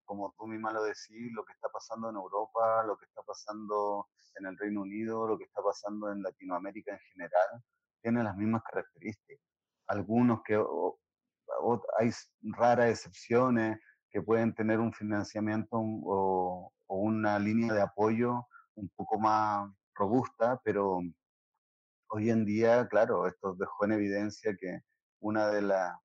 [0.06, 4.08] como tú misma lo decís, lo que está pasando en Europa, lo que está pasando
[4.36, 7.63] en el Reino Unido, lo que está pasando en Latinoamérica en general,
[8.02, 9.46] tiene las mismas características.
[9.88, 10.62] Algunos que
[12.00, 12.12] hay
[12.42, 19.20] raras excepciones que pueden tener un financiamiento o, o una línea de apoyo un poco
[19.20, 21.00] más robusta, pero
[22.10, 24.82] hoy en día, claro, esto dejó en evidencia que
[25.20, 25.98] una de las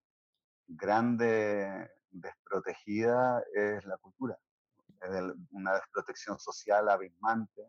[0.67, 4.39] grandes desprotegidas es la cultura,
[5.01, 7.63] es una desprotección social abismante,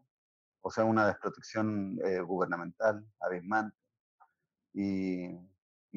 [0.61, 3.77] o sea, una desprotección eh, gubernamental abismante.
[4.73, 5.37] Y,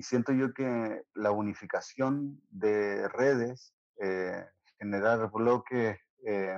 [0.01, 4.45] siento yo que la unificación de redes, eh,
[4.79, 6.57] generar bloques eh,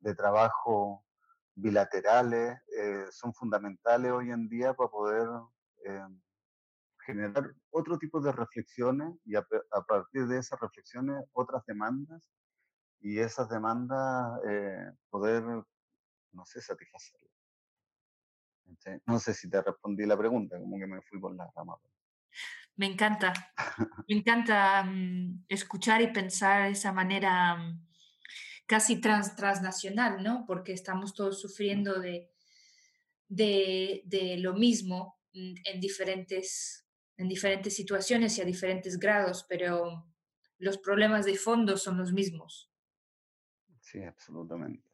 [0.00, 1.04] de trabajo
[1.56, 5.28] bilaterales eh, son fundamentales hoy en día para poder
[7.06, 9.46] generar otro tipo de reflexiones y a,
[9.86, 12.28] partir de esas reflexiones otras demandas
[13.00, 15.42] y esas demandas eh, poder,
[16.32, 17.30] no sé, satisfacerlas.
[19.06, 21.76] No sé si te respondí la pregunta, como que me fui por la rama.
[22.76, 23.32] Me encanta,
[24.08, 27.86] me encanta um, escuchar y pensar de esa manera um,
[28.66, 30.44] casi trans, transnacional, ¿no?
[30.46, 32.30] Porque estamos todos sufriendo de,
[33.28, 36.85] de, de lo mismo mm, en diferentes,
[37.16, 40.06] en diferentes situaciones y a diferentes grados, pero
[40.58, 42.70] los problemas de fondo son los mismos.
[43.80, 44.90] Sí, absolutamente.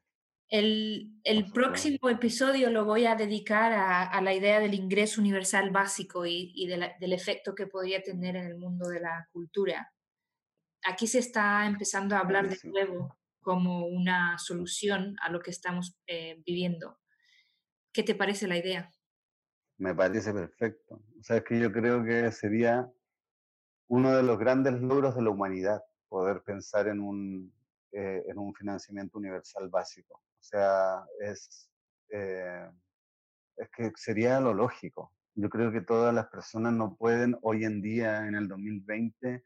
[0.48, 5.70] El, el próximo episodio lo voy a dedicar a, a, la idea del ingreso universal
[5.70, 9.28] básico y, y de la, del efecto que podría tener en el mundo de la
[9.32, 9.90] cultura.
[10.84, 15.96] Aquí se está empezando a hablar de nuevo como una solución a lo que estamos
[16.06, 16.98] eh, viviendo.
[17.92, 18.90] ¿Qué te parece la idea?
[19.82, 21.02] Me parece perfecto.
[21.18, 22.88] O sea, es que yo creo que sería
[23.88, 27.52] uno de los grandes logros de la humanidad, poder pensar en un,
[27.90, 30.22] eh, en un financiamiento universal básico.
[30.38, 31.68] O sea, es,
[32.10, 32.70] eh,
[33.56, 35.12] es que sería lo lógico.
[35.34, 39.42] Yo creo que todas las personas no pueden hoy en día, en el 2020,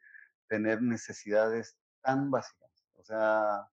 [0.49, 2.87] tener necesidades tan básicas.
[2.97, 3.67] O sea,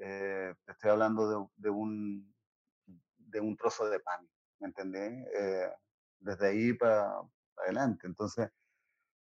[0.00, 2.34] eh, estoy hablando de, un,
[3.18, 4.26] de un trozo de pan,
[4.60, 5.26] ¿me entendés?
[5.38, 5.70] Eh,
[6.20, 7.20] desde ahí para
[7.56, 8.06] adelante.
[8.06, 8.50] Entonces,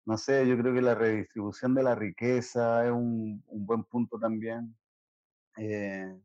[0.05, 4.17] no sé, yo creo que la redistribución de la riqueza es un, un buen punto
[4.19, 4.75] también,
[5.57, 6.17] eh,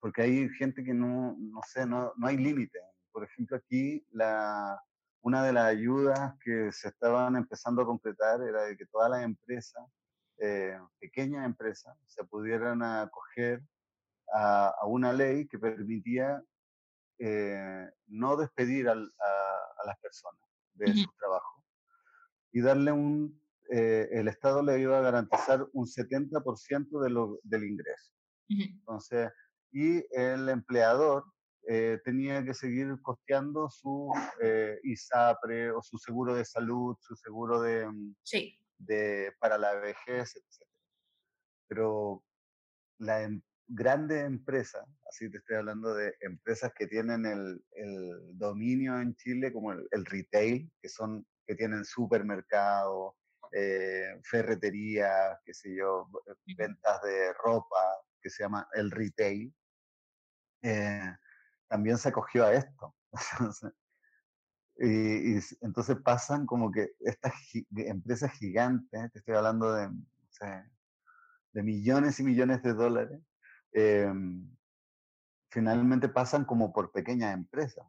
[0.00, 2.80] porque hay gente que no, no sé, no, no hay límite.
[3.12, 4.82] Por ejemplo, aquí la,
[5.22, 9.22] una de las ayudas que se estaban empezando a concretar era de que todas las
[9.22, 9.84] empresas
[10.38, 13.62] eh, pequeñas empresas se pudieran acoger
[14.32, 16.42] a, a una ley que permitía
[17.18, 20.40] eh, no despedir al, a, a, las personas
[20.74, 21.04] de uh -huh.
[21.04, 21.64] su trabajo
[22.52, 23.40] y darle un,
[23.70, 28.12] eh, el Estado le iba a garantizar un 70% de lo, del ingreso.
[28.48, 28.70] Uh -huh.
[28.78, 29.30] Entonces,
[29.72, 31.24] y el empleador
[31.68, 34.10] eh, tenía que seguir costeando su
[34.42, 37.86] eh, ISAPRE o su seguro de salud, su seguro de,
[38.24, 40.68] sí de, para la vejez, etc.
[41.68, 42.24] Pero
[42.98, 43.22] la
[43.70, 49.14] em, grande empresa, así te estoy hablando de empresas que tienen el, el dominio en
[49.16, 53.14] Chile, como el, el, retail, que son que tienen supermercados,
[53.52, 56.08] eh, ferretería, qué sé yo,
[56.56, 57.80] ventas de ropa,
[58.22, 59.52] que se llama el retail,
[60.62, 61.12] eh,
[61.68, 62.94] también se acogió a esto.
[64.82, 70.30] Y, y, entonces pasan como que estas gi empresas gigantes, te estoy hablando de, o
[70.30, 70.66] sea,
[71.52, 73.20] de millones y millones de dólares,
[73.72, 74.12] eh,
[75.50, 77.86] finalmente pasan como por pequeñas empresas.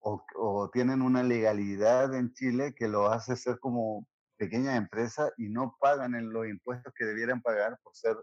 [0.00, 5.48] O, o, tienen una legalidad en Chile que lo hace ser como pequeñas empresas y
[5.48, 8.16] no pagan en los impuestos que debieran pagar por ser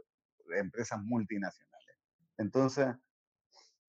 [0.56, 1.98] empresas multinacionales.
[2.38, 2.88] Entonces,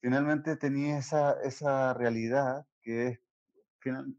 [0.00, 3.20] finalmente tenía esa, esa realidad que es
[3.80, 4.14] final,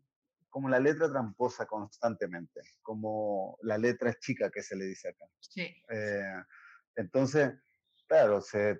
[0.50, 5.26] como la letra tramposa constantemente, como la letra chica que se le dice acá.
[5.40, 5.76] Sí.
[5.90, 6.44] Eh,
[6.96, 7.52] entonces,
[8.08, 8.80] claro, se,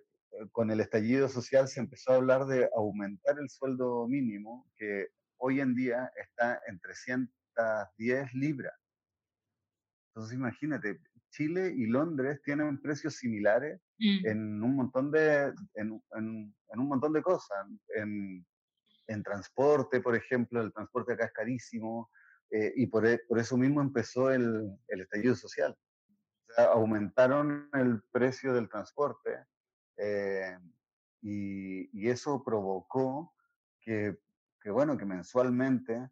[0.52, 5.08] con el estallido social se empezó a hablar de aumentar el sueldo mínimo, que
[5.38, 8.74] hoy en día está en 310 libras.
[10.10, 11.00] Entonces imagínate,
[11.30, 14.28] Chile y Londres tienen precios similares mm.
[14.28, 17.66] en un montón de en, un montón de cosas,
[17.96, 18.46] en,
[19.24, 22.10] transporte, por ejemplo, el transporte acá es carísimo
[22.50, 25.76] eh, y por, e, por, eso mismo empezó el, el estallido social.
[26.58, 29.46] Aumentaron el precio del transporte
[29.98, 30.58] eh,
[31.22, 33.34] y, eso provocó
[33.82, 34.18] que,
[34.66, 36.10] bueno, que mensualmente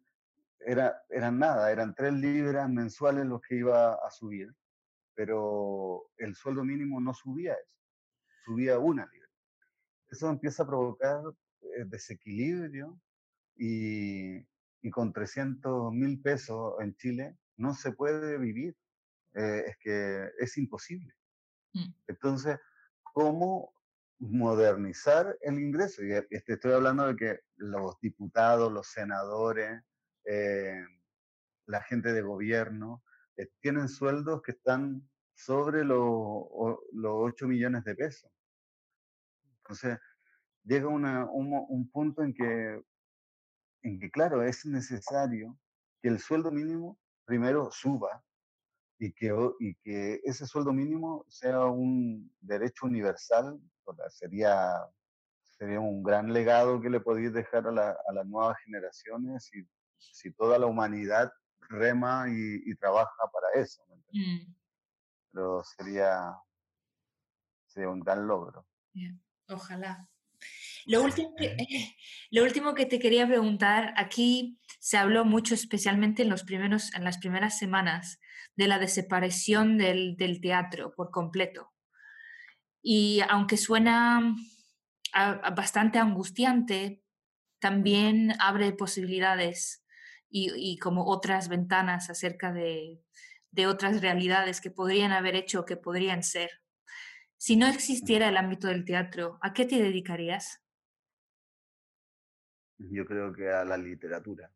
[0.60, 4.52] era, eran nada, eran tres libras mensuales los que iba a subir,
[5.14, 7.78] pero el sueldo mínimo no subía eso,
[8.44, 9.28] subía una libra.
[10.08, 11.20] Eso empieza a provocar
[11.60, 13.00] eh, desequilibrio
[13.56, 14.36] y,
[14.82, 18.76] y con 300 mil pesos en Chile no se puede vivir.
[19.34, 21.12] Eh, es que es imposible.
[21.72, 21.92] Mm.
[22.06, 22.58] Entonces,
[23.02, 23.74] ¿cómo
[24.20, 26.04] modernizar el ingreso?
[26.04, 29.82] Y este, estoy hablando de que los diputados, los senadores,
[30.24, 30.84] eh,
[31.66, 33.02] la gente de gobierno,
[33.36, 38.30] eh, tienen sueldos que están sobre los 8 millones de pesos.
[39.58, 39.98] Entonces,
[40.62, 42.80] llega un, punto en que,
[43.82, 45.58] en que, claro, es necesario
[46.00, 48.22] que el sueldo mínimo primero suba
[48.98, 53.60] y que, y que ese sueldo mínimo sea un derecho universal,
[54.10, 54.86] sería,
[55.42, 59.66] sería un gran legado que le podéis dejar a, las nuevas generaciones y
[59.98, 61.32] si toda la humanidad
[61.68, 63.82] rema y, trabaja para eso.
[64.12, 64.54] Mm.
[65.32, 66.34] Pero sería,
[67.66, 68.66] sería un gran logro.
[69.48, 70.08] Ojalá.
[70.86, 71.56] Lo último, que,
[72.30, 77.04] lo último que te quería preguntar, aquí se habló mucho, especialmente en, los primeros, en
[77.04, 78.20] las primeras semanas,
[78.54, 81.72] de la desaparición del, del teatro por completo.
[82.82, 84.36] Y aunque suena
[85.56, 87.02] bastante angustiante,
[87.60, 89.82] también abre posibilidades
[90.28, 93.02] y, como otras ventanas acerca de,
[93.52, 96.50] de, otras realidades que podrían haber hecho o que podrían ser.
[97.38, 100.62] Si no existiera el ámbito del teatro, ¿a qué te dedicarías?
[102.76, 104.52] Yo creo que a la literatura.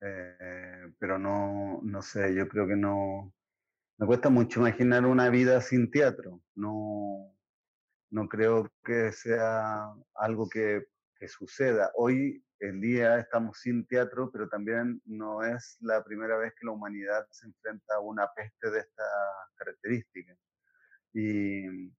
[0.00, 3.34] Eh, pero no, no sé, yo creo que no...
[3.98, 6.42] Me cuesta mucho imaginar una vida sin teatro.
[6.54, 7.36] No,
[8.10, 10.86] no creo que sea algo que,
[11.18, 11.90] que suceda.
[11.94, 16.72] Hoy el día estamos sin teatro, pero también no es la primera vez que la
[16.72, 19.06] humanidad se enfrenta a una peste de estas
[19.56, 20.38] características.
[21.14, 21.90] Y,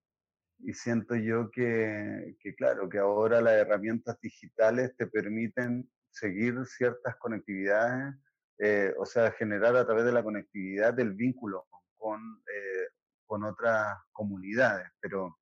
[0.73, 8.15] siento yo que, claro, que ahora las herramientas digitales te permiten seguir ciertas conectividades,
[8.59, 12.19] eh, o sea, generar a través de la conectividad el vínculo con,
[12.53, 12.87] eh,
[13.25, 15.37] con otras comunidades, pero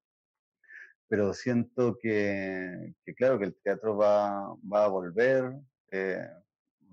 [1.10, 5.52] pero siento que, claro, que el teatro va, va a volver.
[5.92, 6.24] Eh,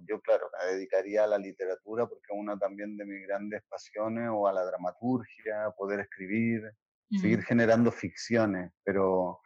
[0.08, 4.30] yo, claro, me dedicaría a la literatura porque es una también de mis grandes pasiones,
[4.32, 6.62] o a la dramaturgia, poder escribir,
[7.10, 9.40] seguir generando ficciones, pero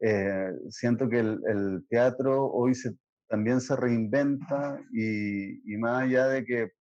[0.00, 2.94] eh, siento que el, teatro hoy se,
[3.28, 6.72] también se reinventa y, y más allá de que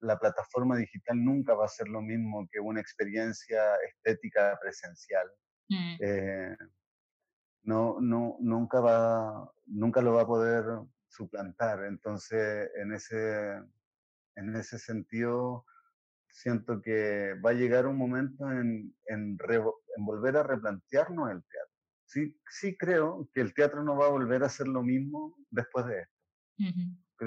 [0.00, 5.26] la plataforma digital nunca va a ser lo mismo que una experiencia estética presencial.
[5.68, 5.96] Mm.
[6.00, 6.56] Eh,
[7.62, 10.64] no, no, nunca, va, nunca lo va a poder
[11.08, 11.84] suplantar.
[11.84, 13.62] Entonces, en ese,
[14.36, 15.64] en ese sentido,
[16.28, 19.38] siento que va a llegar un momento en, en,
[19.98, 21.63] volver a replantearnos el teatro.
[22.14, 25.84] Sí, sí creo que el teatro no va a volver a ser lo mismo después
[25.86, 26.14] de esto.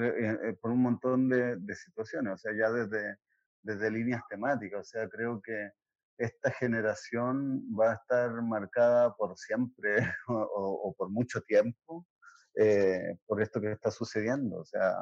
[0.00, 3.18] Eh, eh, por un montón de, de, situaciones, o sea, ya desde,
[3.62, 5.72] desde líneas temáticas, o sea, creo que
[6.16, 12.06] esta generación va a estar marcada por siempre o, por mucho tiempo
[12.54, 14.60] eh, por esto que está sucediendo.
[14.60, 14.94] O sea,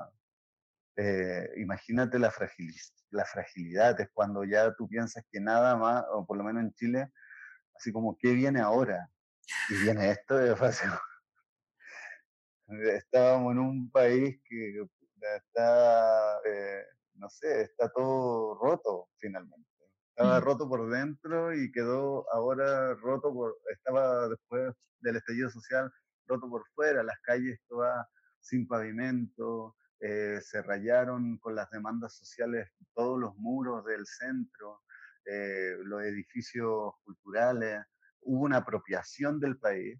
[0.96, 2.34] eh, imagínate la,
[3.10, 6.74] la fragilidad, es cuando ya tú piensas que nada más, o por lo menos en
[6.74, 7.12] Chile,
[7.76, 9.08] así como, ¿qué viene ahora?
[9.68, 10.90] Y viene esto de fácil.
[12.68, 14.86] Estábamos en un país que
[15.36, 16.84] está, eh,
[17.14, 19.68] no sé, está todo roto finalmente.
[20.10, 25.92] Estaba roto por dentro y quedó ahora roto por, estaba después del estallido social
[26.26, 28.06] roto por fuera, las calles todas
[28.40, 34.82] sin pavimento, eh, se rayaron con las demandas sociales todos los muros del centro,
[35.24, 37.82] eh, los edificios culturales,
[38.26, 39.98] hubo una apropiación del país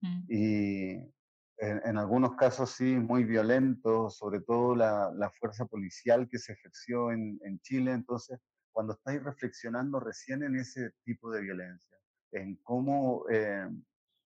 [0.00, 0.24] mm.
[0.28, 1.12] y
[1.58, 7.12] en, algunos casos sí muy violento, sobre todo la, la fuerza policial que se ejerció
[7.12, 8.40] en, en Chile, entonces
[8.72, 11.96] cuando estáis reflexionando recién en ese tipo de violencia.
[12.32, 13.68] en cómo, eh,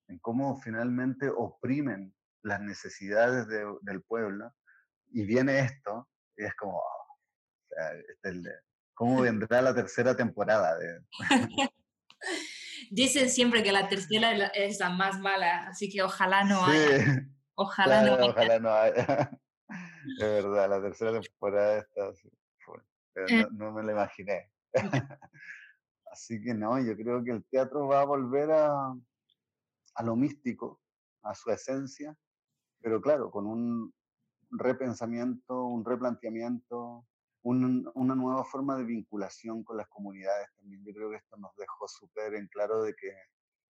[0.08, 4.54] en cómo finalmente oprimen las necesidades del pueblo.
[5.10, 6.80] Y viene esto, y es como,
[8.22, 8.40] este
[8.94, 10.78] ¿cómo vendrá la tercera temporada?
[10.78, 11.00] De...
[12.90, 17.26] Dicen siempre que la tercera es la más mala, así que ojalá no haya.
[17.54, 18.30] Ojalá no haya.
[18.30, 19.30] Ojalá no haya.
[20.18, 22.12] Es verdad, la tercera temporada está
[23.16, 23.46] pero eh.
[23.52, 24.50] no, me la imaginé.
[26.12, 28.94] Así que no, yo creo que el teatro va a volver a,
[29.94, 30.82] a lo místico,
[31.22, 32.14] a su esencia,
[32.82, 33.94] pero claro, con un
[34.50, 37.06] repensamiento, un replanteamiento,
[37.46, 40.84] una nueva forma de vinculación con las comunidades también.
[40.84, 43.12] Yo creo que esto nos dejó súper en claro de que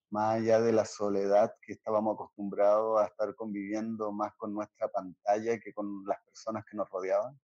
[0.09, 5.59] más allá de la soledad que estábamos acostumbrados a estar conviviendo más con nuestra pantalla
[5.59, 7.39] que con las personas que nos rodeaban,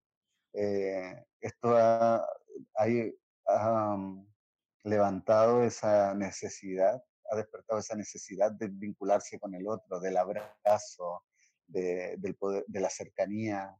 [0.53, 2.25] eh, esto ha,
[4.83, 11.23] levantado esa necesidad, ha despertado esa necesidad de vincularse con el otro, del abrazo,
[11.67, 13.77] de, de la cercanía,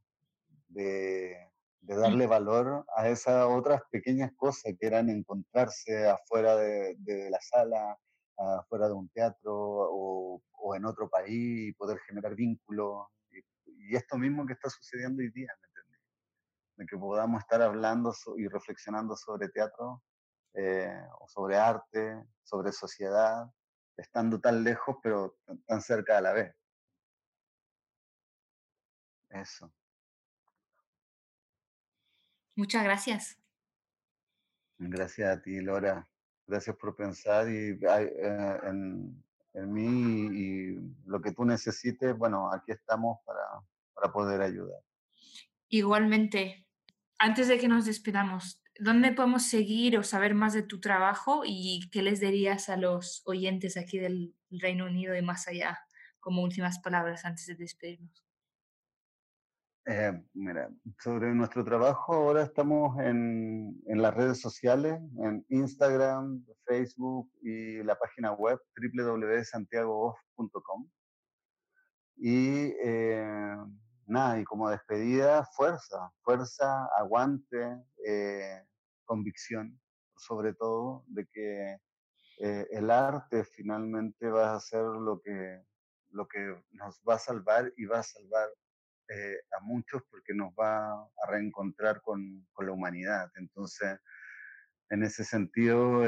[0.68, 1.53] de,
[1.86, 7.38] de, darle valor a esas otras pequeñas cosas que eran encontrarse afuera de, de la
[7.40, 7.98] sala,
[8.36, 13.06] afuera de un teatro o, o, en otro país y poder generar vínculos.
[13.30, 13.38] Y,
[13.90, 16.00] y, esto mismo que está sucediendo hoy día, ¿me entendés?
[16.76, 20.02] De que podamos estar hablando y reflexionando sobre teatro
[20.54, 23.46] eh, o sobre arte, sobre sociedad,
[23.96, 26.54] estando tan lejos pero tan cerca a la vez.
[29.30, 29.72] Eso.
[32.56, 33.38] Muchas gracias.
[34.78, 36.08] Gracias a ti, Laura.
[36.46, 39.24] Gracias por pensar y, eh, en,
[39.54, 40.76] en, mí y
[41.06, 42.16] lo que tú necesites.
[42.16, 43.42] Bueno, aquí estamos para,
[43.94, 44.80] para poder ayudar.
[45.68, 46.66] Igualmente,
[47.18, 51.88] antes de que nos despedamos, ¿dónde podemos seguir o saber más de tu trabajo y
[51.90, 55.78] qué les dirías a los oyentes aquí del Reino Unido y más allá
[56.20, 58.23] como últimas palabras antes de despedirnos?
[59.86, 67.30] Eh, mira, sobre nuestro trabajo, ahora estamos en, en, las redes sociales, en Instagram, Facebook
[67.42, 70.88] y la página web www.santiagooff.com.
[72.16, 73.56] Y eh,
[74.06, 78.64] nada, y como despedida, fuerza, fuerza, aguante, eh,
[79.04, 79.78] convicción,
[80.16, 81.76] sobre todo, de que
[82.38, 85.62] el arte finalmente va a ser lo que,
[86.08, 88.48] lo que nos va a salvar y va a salvar
[89.08, 93.30] eh, a muchos porque nos va a reencontrar con, con la humanidad.
[93.36, 93.98] Entonces,
[94.90, 96.02] en ese sentido,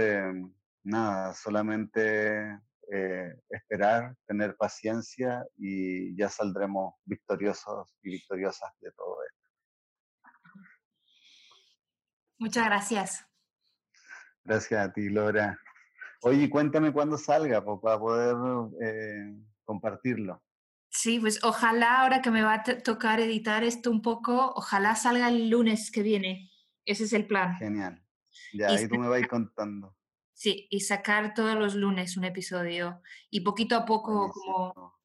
[0.82, 9.48] nada, solamente eh, esperar, tener paciencia y ya saldremos victoriosos y victoriosas de todo esto.
[12.38, 13.26] Muchas gracias.
[14.44, 15.58] Gracias a ti, Laura.
[16.22, 18.36] Oye, cuéntame cuándo salga para poder
[18.80, 19.34] eh,
[19.64, 20.40] compartirlo.
[20.96, 25.28] Sí, pues ojalá ahora que me va a tocar editar esto un poco, ojalá salga
[25.28, 26.50] el lunes que viene.
[26.86, 27.54] Ese es el plan.
[27.58, 28.02] Genial.
[28.54, 29.94] Ya, ahí tú me vas contando.
[30.32, 34.98] Sí, y sacar todos los lunes un episodio y poquito a poco como,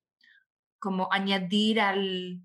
[0.79, 2.41] como añadir al,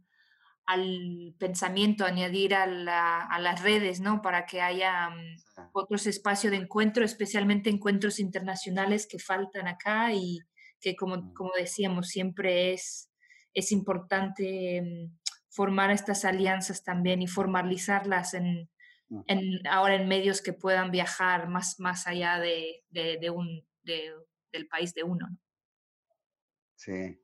[0.67, 4.23] al pensamiento, añadir a, a, las redes, ¿no?
[4.23, 10.41] Para que haya mm, otros espacios de encuentro, especialmente encuentros internacionales que faltan acá y
[10.81, 11.35] que, como, mm.
[11.35, 13.06] como decíamos, siempre es,
[13.57, 18.69] es importante mm, formar estas alianzas también y formalizarlas en,
[19.27, 24.93] en, ahora en medios que puedan viajar más, más allá de, de, un, del país
[24.93, 25.27] de uno.
[26.77, 27.19] Sí.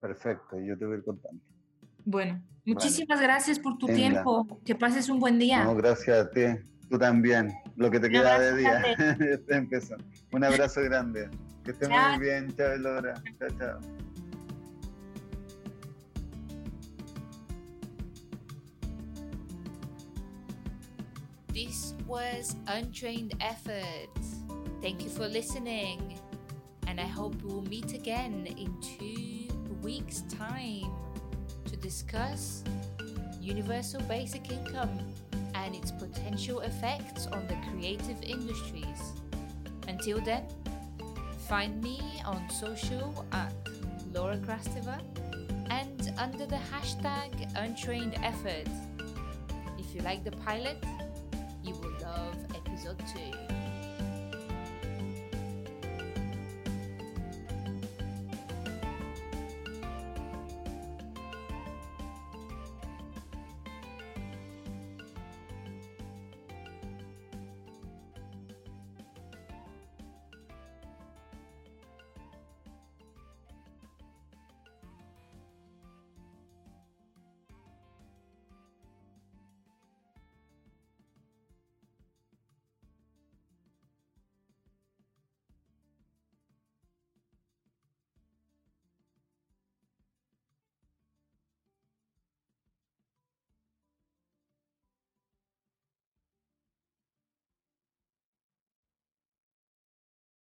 [0.00, 1.40] Perfecto, yo te voy a ir contando.
[2.04, 4.60] Bueno, muchísimas gracias por tu tiempo.
[4.64, 5.64] Que pases un buen día.
[5.64, 6.42] No, gracias a ti.
[6.90, 7.52] Tú también.
[7.76, 8.82] Lo que te queda de día.
[10.32, 11.30] Un abrazo grande.
[11.64, 12.54] Que estés muy bien.
[12.56, 13.14] Chao, Laura.
[13.38, 14.03] Chao, chao.
[21.54, 24.10] This was Untrained Effort.
[24.82, 26.18] Thank you for listening,
[26.88, 30.90] and I hope we will meet again in two weeks' time
[31.66, 32.64] to discuss
[33.40, 34.98] universal basic income
[35.54, 39.12] and its potential effects on the creative industries.
[39.86, 40.48] Until then,
[41.48, 43.54] find me on social at
[44.12, 45.00] Laura Krasteva
[45.70, 48.68] and under the hashtag Untrained Effort.
[49.78, 50.84] If you like the pilot,